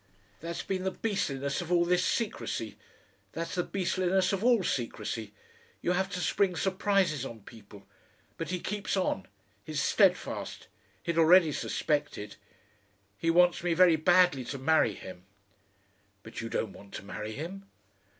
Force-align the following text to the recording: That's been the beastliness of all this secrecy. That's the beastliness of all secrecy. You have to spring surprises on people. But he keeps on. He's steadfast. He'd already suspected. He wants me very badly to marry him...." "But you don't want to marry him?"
That's 0.39 0.63
been 0.63 0.83
the 0.83 0.89
beastliness 0.89 1.61
of 1.61 1.71
all 1.71 1.85
this 1.85 2.03
secrecy. 2.03 2.75
That's 3.33 3.53
the 3.53 3.61
beastliness 3.61 4.33
of 4.33 4.43
all 4.43 4.63
secrecy. 4.63 5.31
You 5.83 5.91
have 5.91 6.09
to 6.13 6.19
spring 6.19 6.55
surprises 6.55 7.23
on 7.23 7.41
people. 7.41 7.85
But 8.35 8.49
he 8.49 8.59
keeps 8.61 8.97
on. 8.97 9.27
He's 9.63 9.79
steadfast. 9.79 10.65
He'd 11.03 11.19
already 11.19 11.51
suspected. 11.51 12.37
He 13.19 13.29
wants 13.29 13.61
me 13.63 13.75
very 13.75 13.95
badly 13.95 14.43
to 14.45 14.57
marry 14.57 14.95
him...." 14.95 15.25
"But 16.23 16.41
you 16.41 16.49
don't 16.49 16.73
want 16.73 16.95
to 16.95 17.05
marry 17.05 17.33
him?" 17.33 17.67